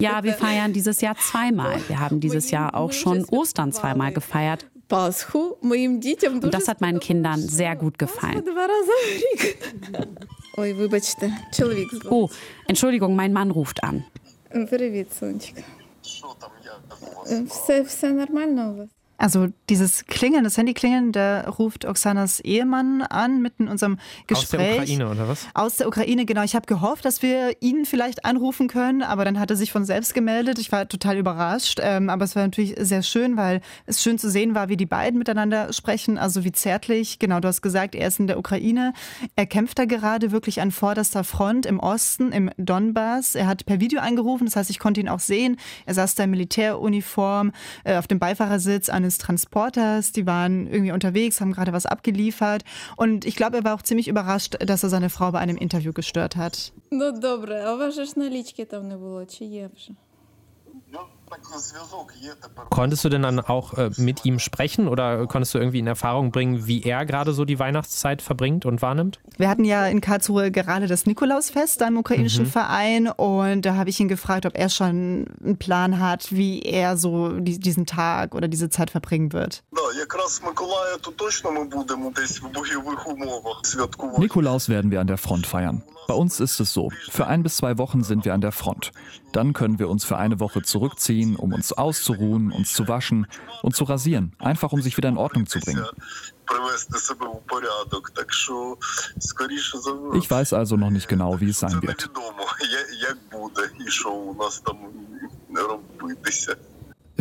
[0.00, 1.76] Ja, wir feiern dieses Jahr zweimal.
[1.88, 4.66] Wir haben dieses Jahr auch schon schon Ostern zweimal gefeiert.
[6.44, 8.42] Und das hat meinen Kindern sehr gut gefallen.
[12.10, 12.28] Oh,
[12.66, 14.04] Entschuldigung, mein Mann ruft an.
[19.22, 24.80] Also dieses Klingeln, das Handyklingeln, da ruft Oksanas Ehemann an mitten in unserem Gespräch.
[24.80, 25.46] Aus der Ukraine oder was?
[25.54, 26.42] Aus der Ukraine, genau.
[26.42, 29.84] Ich habe gehofft, dass wir ihn vielleicht anrufen können, aber dann hat er sich von
[29.84, 30.58] selbst gemeldet.
[30.58, 34.28] Ich war total überrascht, ähm, aber es war natürlich sehr schön, weil es schön zu
[34.28, 37.20] sehen war, wie die beiden miteinander sprechen, also wie zärtlich.
[37.20, 38.92] Genau, du hast gesagt, er ist in der Ukraine.
[39.36, 43.36] Er kämpft da gerade wirklich an vorderster Front im Osten, im Donbass.
[43.36, 45.58] Er hat per Video angerufen, das heißt, ich konnte ihn auch sehen.
[45.86, 47.52] Er saß da in Militäruniform
[47.84, 50.11] äh, auf dem Beifahrersitz eines eines Transporters.
[50.11, 52.63] Die waren irgendwie unterwegs, haben gerade was abgeliefert.
[52.95, 55.93] Und ich glaube, er war auch ziemlich überrascht, dass er seine Frau bei einem Interview
[55.93, 56.71] gestört hat.
[56.89, 59.91] Ну добре, а у вас же ж налічки там не було, чи є вже?
[62.70, 66.30] Konntest du denn dann auch äh, mit ihm sprechen oder konntest du irgendwie in Erfahrung
[66.30, 69.20] bringen, wie er gerade so die Weihnachtszeit verbringt und wahrnimmt?
[69.36, 72.50] Wir hatten ja in Karlsruhe gerade das Nikolausfest im ukrainischen mhm.
[72.50, 76.96] Verein und da habe ich ihn gefragt, ob er schon einen Plan hat, wie er
[76.96, 79.62] so die, diesen Tag oder diese Zeit verbringen wird.
[84.18, 85.82] Nikolaus werden wir an der Front feiern.
[86.06, 88.92] Bei uns ist es so, für ein bis zwei Wochen sind wir an der Front.
[89.32, 93.26] Dann können wir uns für eine Woche zurückziehen, um uns auszuruhen, uns zu waschen
[93.62, 95.84] und zu rasieren, einfach um sich wieder in Ordnung zu bringen.
[100.14, 102.10] Ich weiß also noch nicht genau, wie es sein wird.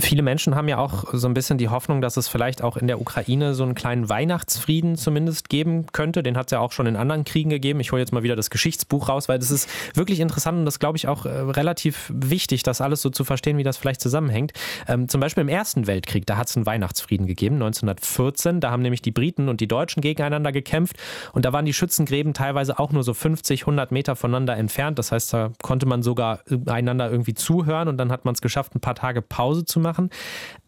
[0.02, 2.88] Viele Menschen haben ja auch so ein bisschen die Hoffnung, dass es vielleicht auch in
[2.88, 6.24] der Ukraine so einen kleinen Weihnachtsfrieden zumindest geben könnte.
[6.24, 7.80] Den hat es ja auch schon in anderen Kriegen gegeben.
[7.80, 10.80] Ich hole jetzt mal wieder das Geschichtsbuch raus, weil das ist wirklich interessant und das
[10.80, 14.54] glaube ich auch äh, relativ wichtig, das alles so zu verstehen, wie das vielleicht zusammenhängt.
[14.88, 18.60] Ähm, zum Beispiel im Ersten Weltkrieg, da hat es einen Weihnachtsfrieden gegeben, 1914.
[18.60, 20.98] Da haben nämlich die Briten und die Deutschen gegeneinander gekämpft
[21.32, 24.98] und da waren die Schützengräben teilweise auch nur so 50, 100 Meter voneinander entfernt.
[24.98, 28.74] Das heißt, da konnte man sogar einander irgendwie zuhören und dann hat man es geschafft,
[28.76, 30.10] ein paar Tage Pause zu machen machen.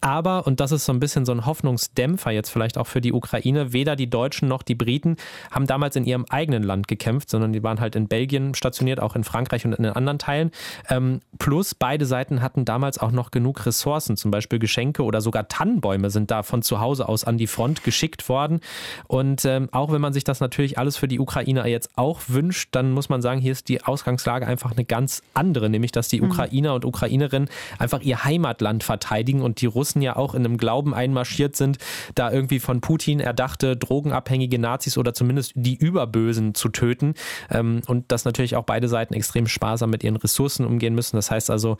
[0.03, 3.13] Aber, und das ist so ein bisschen so ein Hoffnungsdämpfer jetzt vielleicht auch für die
[3.13, 5.15] Ukraine, weder die Deutschen noch die Briten
[5.49, 9.15] haben damals in ihrem eigenen Land gekämpft, sondern die waren halt in Belgien stationiert, auch
[9.15, 10.51] in Frankreich und in den anderen Teilen.
[10.89, 15.47] Ähm, plus beide Seiten hatten damals auch noch genug Ressourcen, zum Beispiel Geschenke oder sogar
[15.47, 18.59] Tannenbäume sind da von zu Hause aus an die Front geschickt worden.
[19.07, 22.69] Und ähm, auch wenn man sich das natürlich alles für die Ukraine jetzt auch wünscht,
[22.73, 26.19] dann muss man sagen, hier ist die Ausgangslage einfach eine ganz andere, nämlich dass die
[26.19, 26.29] mhm.
[26.29, 27.47] Ukrainer und Ukrainerinnen
[27.79, 31.77] einfach ihr Heimatland verteidigen und die Russen ja auch in einem Glauben einmarschiert sind,
[32.15, 37.13] da irgendwie von Putin erdachte drogenabhängige Nazis oder zumindest die Überbösen zu töten
[37.49, 41.15] ähm, und dass natürlich auch beide Seiten extrem sparsam mit ihren Ressourcen umgehen müssen.
[41.15, 41.77] Das heißt also,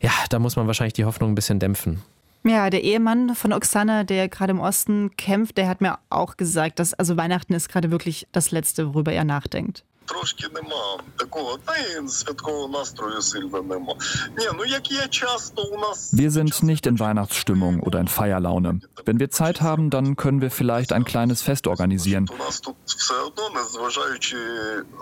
[0.00, 2.02] ja, da muss man wahrscheinlich die Hoffnung ein bisschen dämpfen.
[2.44, 6.80] Ja, der Ehemann von Oksana, der gerade im Osten kämpft, der hat mir auch gesagt,
[6.80, 9.84] dass also Weihnachten ist gerade wirklich das Letzte, worüber er nachdenkt.
[10.05, 13.93] Трошки нема такого, та й святкового настрою сильно нема.
[14.37, 16.13] Ні, ну як є часто у нас.
[16.13, 18.79] Wir sind nicht in Weihnachtsstimmung oder in Feierlaune.
[19.05, 22.25] Wenn wir Zeit haben, dann können wir vielleicht ein kleines Fest organisieren.
[22.29, 24.37] У нас тут все одно, незважаючи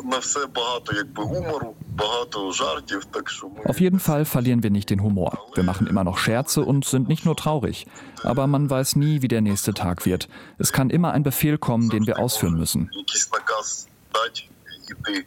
[0.03, 3.63] на все багато якби гумору, багато жартів, так що ми...
[3.63, 5.31] Auf jeden Fall verlieren wir nicht den Humor.
[5.55, 7.87] Wir machen immer noch Scherze und sind nicht nur traurig.
[8.23, 10.29] Aber man weiß nie, wie der nächste Tag wird.
[10.57, 12.89] Es kann immer ein Befehl kommen, den wir ausführen müssen.
[13.03, 14.49] Якийсь наказ дать
[14.90, 15.26] Іти,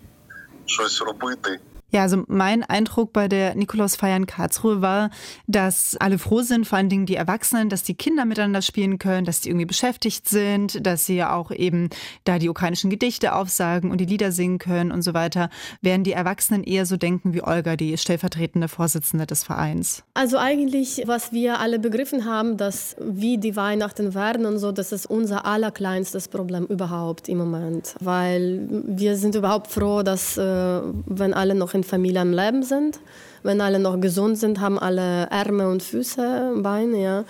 [0.66, 1.60] щось робити.
[1.94, 5.12] Ja, also mein Eindruck bei der Nikolausfeier in Karlsruhe war,
[5.46, 9.26] dass alle froh sind, vor allen Dingen die Erwachsenen, dass die Kinder miteinander spielen können,
[9.26, 11.92] dass die irgendwie beschäftigt sind, dass sie ja auch eben
[12.24, 15.52] da die ukrainischen Gedichte aufsagen und die Lieder singen können und so weiter,
[15.82, 20.04] während die Erwachsenen eher so denken wie Olga, die stellvertretende Vorsitzende des Vereins.
[20.16, 24.94] Also eigentlich, was wir alle begriffen haben, dass wie die Weihnachten werden und so, das
[24.94, 31.36] ist unser allerkleinstes Problem überhaupt im Moment, weil wir sind überhaupt froh, dass äh, wenn
[31.36, 33.00] alle noch in Familie am Leben sind.
[33.44, 37.26] Wenn alle noch gesund sind, haben alle Arme und Füße, Beine, ja.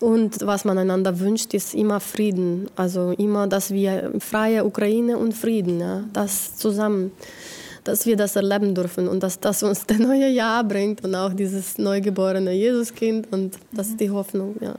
[0.00, 2.68] Und was man einander wünscht, ist immer Frieden.
[2.76, 7.12] Also immer, dass wir freie Ukraine und Frieden, ja, das zusammen,
[7.84, 11.32] dass wir das erleben dürfen und dass das uns das neue Jahr bringt und auch
[11.32, 14.74] dieses neugeborene Jesuskind und das ist die Hoffnung, ja.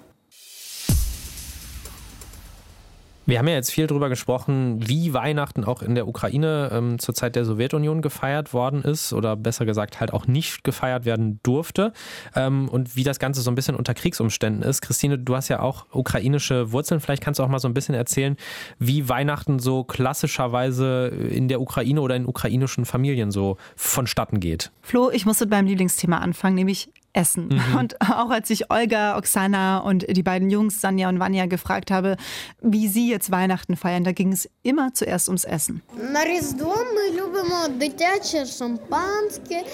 [3.27, 7.13] Wir haben ja jetzt viel darüber gesprochen, wie Weihnachten auch in der Ukraine ähm, zur
[7.13, 11.91] Zeit der Sowjetunion gefeiert worden ist oder besser gesagt halt auch nicht gefeiert werden durfte
[12.35, 14.81] ähm, und wie das Ganze so ein bisschen unter Kriegsumständen ist.
[14.81, 17.01] Christine, du hast ja auch ukrainische Wurzeln.
[17.01, 18.37] Vielleicht kannst du auch mal so ein bisschen erzählen,
[18.79, 24.71] wie Weihnachten so klassischerweise in der Ukraine oder in ukrainischen Familien so vonstatten geht.
[24.81, 27.48] Flo, ich musste beim Lieblingsthema anfangen, nämlich Essen.
[27.48, 27.78] Mhm.
[27.78, 32.16] Und auch als ich Olga, Oksana und die beiden Jungs, Sanja und Vanya, gefragt habe,
[32.62, 35.82] wie sie jetzt Weihnachten feiern, da ging es immer zuerst ums Essen.
[36.12, 39.64] На Різдво ми любимо дитяче шампанське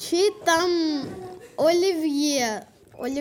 [0.00, 0.70] чи там
[1.56, 2.62] олів'є.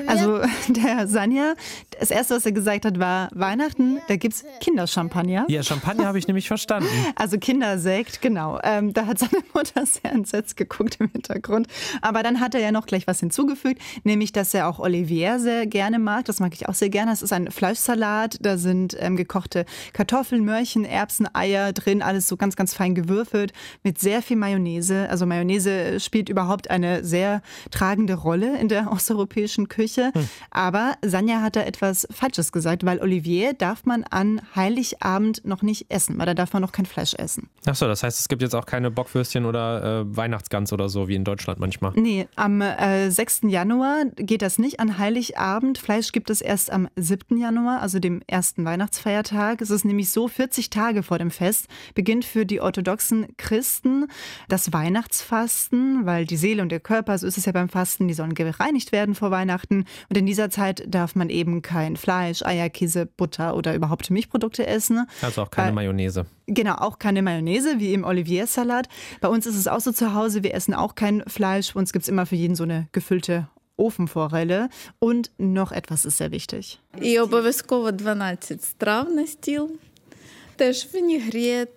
[0.06, 1.54] Also der Sanja,
[1.98, 5.46] das erste, was er gesagt hat, war Weihnachten, da gibt es Kinderchampagner.
[5.48, 6.88] Ja, Champagner habe ich nämlich verstanden.
[7.14, 8.58] Also Kindersekt, genau.
[8.62, 11.68] Ähm, da hat seine Mutter sehr entsetzt geguckt im Hintergrund.
[12.00, 15.66] Aber dann hat er ja noch gleich was hinzugefügt, nämlich, dass er auch Olivier sehr
[15.66, 16.24] gerne mag.
[16.24, 17.10] Das mag ich auch sehr gerne.
[17.10, 22.36] Das ist ein Fleischsalat, da sind ähm, gekochte Kartoffeln, Möhrchen, Erbsen, Eier drin, alles so
[22.36, 25.08] ganz, ganz fein gewürfelt mit sehr viel Mayonnaise.
[25.08, 30.10] Also Mayonnaise spielt überhaupt eine sehr tragende Rolle in der osteuropäischen Küche.
[30.14, 30.28] Hm.
[30.50, 35.86] Aber Sanja hat da etwas Falsches gesagt, weil Olivier darf man an Heiligabend noch nicht
[35.88, 37.48] essen, weil da darf man noch kein Fleisch essen.
[37.66, 41.08] Ach so, das heißt, es gibt jetzt auch keine Bockwürstchen oder äh, Weihnachtsgans oder so
[41.08, 41.92] wie in Deutschland manchmal.
[41.94, 43.42] Nee, am äh, 6.
[43.48, 45.78] Januar geht das nicht an Heiligabend.
[45.78, 47.38] Fleisch gibt es erst am 7.
[47.38, 49.62] Januar, also dem ersten Weihnachtsfeiertag.
[49.62, 54.06] Es ist nämlich so, 40 Tage vor dem Fest beginnt für die orthodoxen Christen
[54.48, 58.14] das Weihnachtsfasten, weil die Seele und der Körper, so ist es ja beim Fasten, die
[58.14, 59.51] sollen gereinigt werden vor Weihnachten.
[59.51, 64.65] Und in dieser Zeit darf man eben kein Fleisch, Eier, Käse, Butter oder überhaupt Milchprodukte
[64.65, 65.07] essen.
[65.21, 66.25] Also auch keine weil, Mayonnaise.
[66.47, 68.87] Genau, auch keine Mayonnaise, wie im Olivier-Salat.
[69.21, 71.73] Bei uns ist es auch so zu Hause, wir essen auch kein Fleisch.
[71.73, 74.69] Bei uns gibt es immer für jeden so eine gefüllte Ofenforelle.
[74.99, 76.79] Und noch etwas ist sehr wichtig.
[77.01, 79.69] І обов'язково 12 страв на стіл.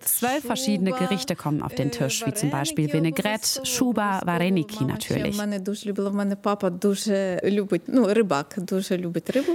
[0.00, 5.36] Zwölf verschiedene Gerichte kommen auf den Tisch, wie zum Beispiel Vinaigrette, Schuba, Vareniki natürlich.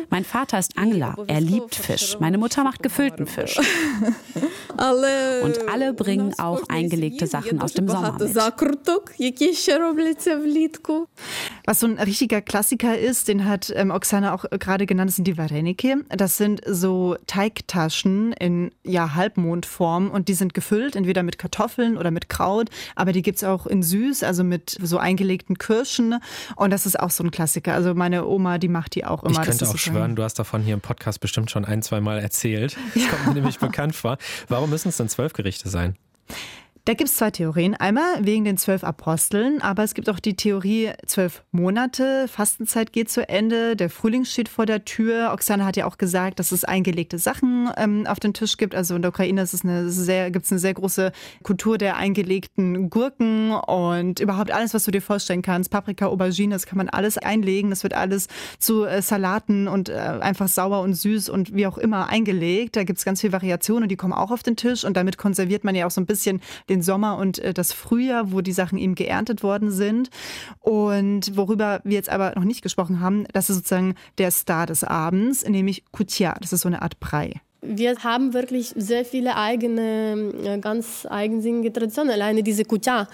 [0.09, 2.17] Mein Vater ist Angler, er liebt Fisch.
[2.19, 3.59] Meine Mutter macht gefüllten Fisch.
[5.43, 8.33] Und alle bringen auch eingelegte Sachen aus dem Sommer mit.
[11.65, 15.27] Was so ein richtiger Klassiker ist, den hat ähm, Oksana auch gerade genannt, das sind
[15.27, 15.95] die Vareniki.
[16.09, 22.09] Das sind so Teigtaschen in ja, Halbmondform und die sind gefüllt, entweder mit Kartoffeln oder
[22.09, 26.15] mit Kraut, aber die gibt es auch in süß, also mit so eingelegten Kirschen
[26.55, 27.75] und das ist auch so ein Klassiker.
[27.75, 29.39] Also meine Oma, die macht die auch immer.
[29.39, 32.17] Ich könnte auch schwören, du hast davon hier im Podcast bestimmt schon ein, zwei Mal
[32.17, 32.75] erzählt.
[32.95, 33.09] Das ja.
[33.09, 34.17] kommt mir nämlich bekannt vor.
[34.49, 35.95] Warum müssen es denn zwölf Gerichte sein?
[36.85, 37.75] Da gibt es zwei Theorien.
[37.75, 43.11] Einmal wegen den zwölf Aposteln, aber es gibt auch die Theorie zwölf Monate, Fastenzeit geht
[43.11, 45.29] zu Ende, der Frühling steht vor der Tür.
[45.31, 48.73] Oksana hat ja auch gesagt, dass es eingelegte Sachen ähm, auf den Tisch gibt.
[48.73, 51.11] Also in der Ukraine ist es eine sehr, gibt eine sehr große
[51.43, 55.69] Kultur der eingelegten Gurken und überhaupt alles, was du dir vorstellen kannst.
[55.69, 57.69] Paprika, Aubergine, das kann man alles einlegen.
[57.69, 61.77] Das wird alles zu äh, Salaten und äh, einfach sauer und süß und wie auch
[61.77, 62.75] immer eingelegt.
[62.75, 65.19] Da gibt es ganz viel Variation und die kommen auch auf den Tisch und damit
[65.19, 66.41] konserviert man ja auch so ein bisschen
[66.71, 70.09] den Sommer und äh, das Frühjahr, wo die Sachen eben geerntet worden sind.
[70.59, 74.83] Und worüber wir jetzt aber noch nicht gesprochen haben, das ist sozusagen der Star des
[74.83, 76.35] Abends, nämlich Kutia.
[76.41, 77.41] Das ist so eine Art Brei.
[77.61, 82.11] Wir haben wirklich sehr viele eigene, äh, ganz eigensinnige Traditionen.
[82.11, 83.07] Alleine diese Kutia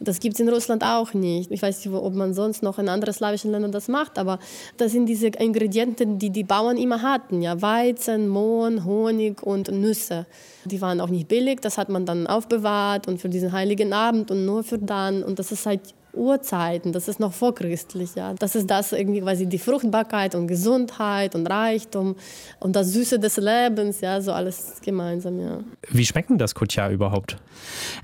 [0.00, 1.50] das gibt es in Russland auch nicht.
[1.50, 4.38] Ich weiß nicht, ob man sonst noch in anderen slawischen Ländern das macht, aber
[4.78, 7.42] das sind diese Ingredienten, die die Bauern immer hatten.
[7.42, 10.26] Ja, Weizen, Mohn, Honig und Nüsse.
[10.64, 14.30] Die waren auch nicht billig, das hat man dann aufbewahrt und für diesen heiligen Abend
[14.30, 15.22] und nur für dann.
[15.22, 18.14] Und das ist halt Urzeiten, das ist noch vorchristlich.
[18.14, 18.34] Ja.
[18.34, 22.16] Das ist das irgendwie quasi die Fruchtbarkeit und Gesundheit und Reichtum
[22.58, 25.40] und das Süße des Lebens, ja, so alles gemeinsam.
[25.40, 25.60] Ja.
[25.88, 27.36] Wie schmeckt denn das Kutja überhaupt?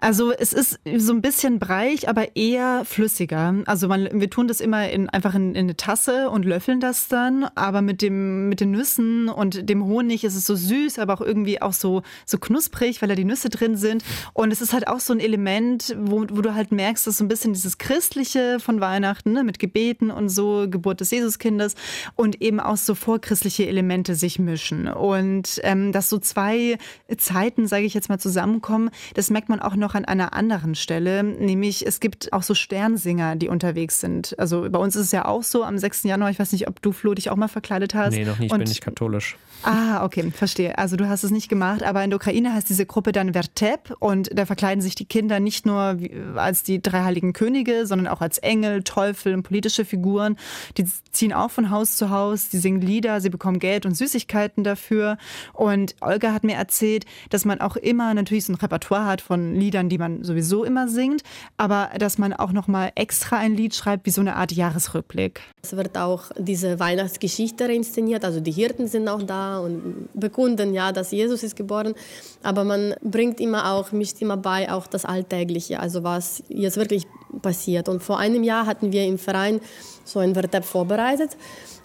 [0.00, 3.54] Also es ist so ein bisschen breich, aber eher flüssiger.
[3.66, 7.08] Also man, wir tun das immer in, einfach in, in, eine Tasse und löffeln das
[7.08, 11.14] dann, aber mit, dem, mit den Nüssen und dem Honig ist es so süß, aber
[11.14, 14.04] auch irgendwie auch so, so knusprig, weil da die Nüsse drin sind.
[14.32, 17.24] Und es ist halt auch so ein Element, wo, wo du halt merkst, dass so
[17.24, 21.76] ein bisschen dieses Christ Christliche von Weihnachten, ne, mit Gebeten und so, Geburt des Jesuskindes
[22.14, 24.86] und eben auch so vorchristliche Elemente sich mischen.
[24.86, 26.76] Und ähm, dass so zwei
[27.16, 31.22] Zeiten, sage ich jetzt mal, zusammenkommen, das merkt man auch noch an einer anderen Stelle,
[31.22, 34.38] nämlich es gibt auch so Sternsinger, die unterwegs sind.
[34.38, 36.02] Also bei uns ist es ja auch so, am 6.
[36.02, 38.12] Januar, ich weiß nicht, ob du, Flo, dich auch mal verkleidet hast.
[38.12, 39.38] Nee, noch nicht, und, bin nicht katholisch.
[39.62, 40.76] Ah, okay, verstehe.
[40.76, 43.96] Also du hast es nicht gemacht, aber in der Ukraine heißt diese Gruppe dann Vertep
[44.00, 45.96] und da verkleiden sich die Kinder nicht nur
[46.34, 50.36] als die drei heiligen Könige, sondern auch als Engel, Teufel und politische Figuren.
[50.76, 54.64] Die ziehen auch von Haus zu Haus, die singen Lieder, sie bekommen Geld und Süßigkeiten
[54.64, 55.18] dafür.
[55.52, 59.54] Und Olga hat mir erzählt, dass man auch immer natürlich so ein Repertoire hat von
[59.54, 61.22] Liedern, die man sowieso immer singt,
[61.56, 65.40] aber dass man auch noch mal extra ein Lied schreibt, wie so eine Art Jahresrückblick.
[65.62, 70.92] Es wird auch diese Weihnachtsgeschichte inszeniert, also die Hirten sind auch da und bekunden ja,
[70.92, 71.94] dass Jesus ist geboren,
[72.42, 77.06] aber man bringt immer auch, mischt immer bei auch das Alltägliche, also was jetzt wirklich
[77.40, 77.88] passiert.
[77.88, 79.60] Und vor einem Jahr hatten wir im Verein
[80.04, 81.36] so ein Vertep vorbereitet.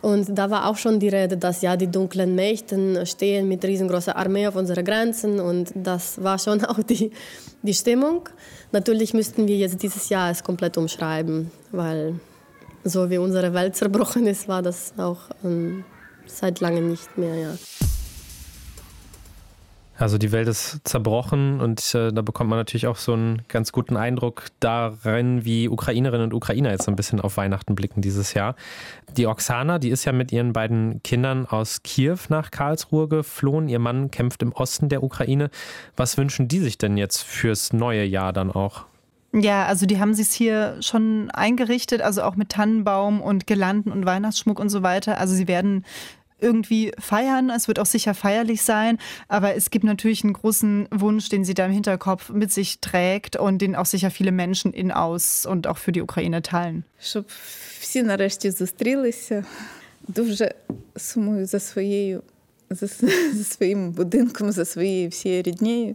[0.02, 4.16] Und da war auch schon die Rede, dass ja die dunklen Mächten stehen mit riesengroßer
[4.16, 5.40] Armee auf unseren Grenzen.
[5.40, 7.12] Und das war schon auch die,
[7.62, 8.30] die Stimmung.
[8.72, 12.20] Natürlich müssten wir jetzt dieses Jahr es komplett umschreiben, weil
[12.84, 15.84] so wie unsere Welt zerbrochen ist, war das auch ähm,
[16.26, 17.54] seit langem nicht mehr, ja.
[20.02, 23.72] Also die Welt ist zerbrochen und äh, da bekommt man natürlich auch so einen ganz
[23.72, 28.34] guten Eindruck darin, wie Ukrainerinnen und Ukrainer jetzt so ein bisschen auf Weihnachten blicken dieses
[28.34, 28.56] Jahr.
[29.16, 33.70] Die Oksana, die ist ja mit ihren beiden Kindern aus Kiew nach Karlsruhe geflohen.
[33.70, 35.52] Ihr Mann kämpft im Osten der Ukraine.
[35.96, 38.86] Was wünschen die sich denn jetzt fürs neue Jahr dann auch?
[39.34, 44.06] Ja, also die haben sich hier schon eingerichtet, also auch mit Tannenbaum und Girlanden und
[44.06, 45.20] Weihnachtsschmuck und so weiter.
[45.20, 45.86] Also sie werden
[46.41, 47.51] irgendwie feiern.
[47.51, 51.55] Es wird auch sicher feierlich sein, aber es gibt natürlich einen großen Wunsch, den sie
[51.55, 55.67] da im Hinterkopf mit sich trägt und den auch sicher viele Menschen in aus und
[55.67, 56.85] auch für die Ukraine teilen.
[57.01, 57.25] Щоб
[57.81, 59.45] всі нарешті зустрілися.
[60.09, 60.55] Дуже
[60.97, 62.23] сумую за своєю
[62.71, 62.87] за,
[63.33, 65.95] за своїм будинком, за своєю всією ріднею.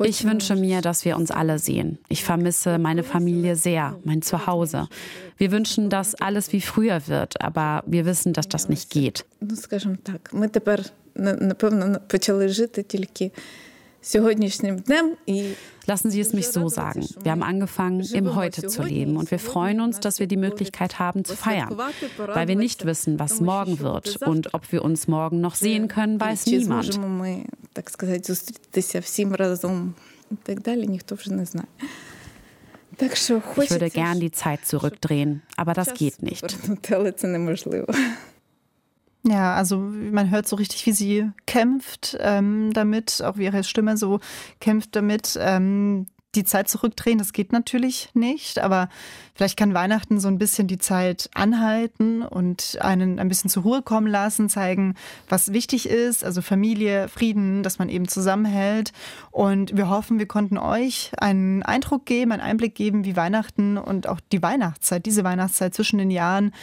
[0.00, 1.98] Ich wünsche mir, dass wir uns alle sehen.
[2.08, 4.88] Ich vermisse meine Familie sehr, mein Zuhause.
[5.38, 9.24] Wir wünschen, dass alles wie früher wird, aber wir wissen, dass das nicht geht.
[9.40, 13.30] Ну, скажімо так, ми тепер напевно почали жити тільки
[15.86, 17.06] Lassen Sie es mich so sagen.
[17.22, 20.98] Wir haben angefangen, im Heute zu leben und wir freuen uns, dass wir die Möglichkeit
[20.98, 21.74] haben zu feiern.
[22.18, 26.20] Weil wir nicht wissen, was morgen wird und ob wir uns morgen noch sehen können,
[26.20, 27.00] weiß niemand.
[33.65, 36.57] Ich würde gern die Zeit zurückdrehen, aber das geht nicht.
[39.23, 43.97] Ja, also man hört so richtig, wie sie kämpft ähm, damit, auch wie ihre Stimme
[43.97, 44.19] so
[44.59, 45.37] kämpft damit.
[45.39, 46.07] Ähm,
[46.39, 48.89] die Zeit zurückdrehen, das geht natürlich nicht, aber
[49.35, 53.81] vielleicht kann Weihnachten so ein bisschen die Zeit anhalten und einen ein bisschen zur Ruhe
[53.81, 54.95] kommen lassen, zeigen,
[55.27, 58.93] was wichtig ist, also Familie, Frieden, dass man eben zusammenhält.
[59.31, 64.07] Und wir hoffen, wir konnten euch einen Eindruck geben, einen Einblick geben, wie Weihnachten und
[64.07, 66.53] auch die Weihnachtszeit, diese Weihnachtszeit zwischen den Jahren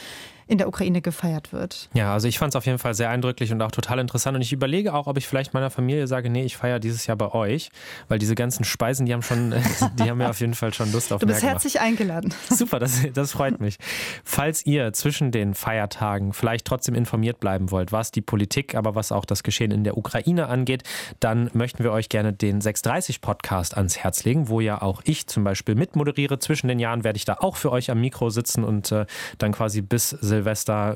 [0.49, 1.89] in der Ukraine gefeiert wird.
[1.93, 4.37] Ja, also ich fand es auf jeden Fall sehr eindrücklich und auch total interessant.
[4.37, 7.17] Und ich überlege auch, ob ich vielleicht meiner Familie sage, nee, ich feiere dieses Jahr
[7.17, 7.71] bei euch,
[8.09, 9.53] weil diese ganzen Speisen, die haben schon,
[9.99, 12.33] die haben mir auf jeden Fall schon Lust auf Du bist herzlich eingeladen.
[12.51, 13.79] Super, das, das freut mich.
[14.23, 19.11] Falls ihr zwischen den Feiertagen vielleicht trotzdem informiert bleiben wollt, was die Politik, aber was
[19.11, 20.85] auch das Geschehen in der Ukraine angeht,
[21.19, 25.27] dann möchten wir euch gerne den 630 Podcast ans Herz legen, wo ja auch ich
[25.27, 26.39] zum Beispiel mitmoderiere.
[26.39, 29.07] Zwischen den Jahren werde ich da auch für euch am Mikro sitzen und äh,
[29.39, 30.36] dann quasi bis Silvester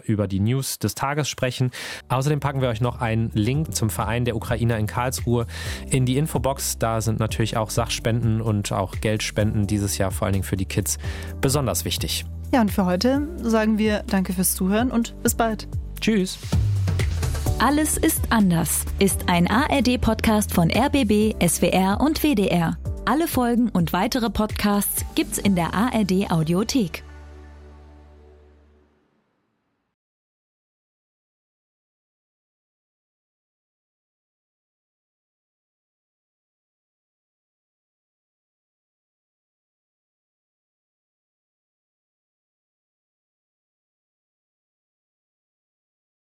[0.05, 1.71] über die News des Tages sprechen.
[2.09, 5.47] Außerdem packen wir euch noch einen Link zum Verein der Ukrainer in Karlsruhe
[5.91, 6.79] in die Infobox.
[6.79, 10.67] Da sind natürlich auch Sachspenden und auch Geldspenden dieses Jahr vor allen Dingen für die
[10.67, 10.99] Kids
[11.41, 12.25] besonders wichtig.
[12.53, 15.69] Ja, und für heute sagen wir Danke fürs Zuhören und bis bald.
[16.01, 16.39] Tschüss.
[17.59, 22.79] Alles ist anders ist ein ARD-Podcast von RBB, SWR und WDR.
[23.05, 27.05] Alle Folgen und weitere Podcasts gibt's in der ARD Audiothek.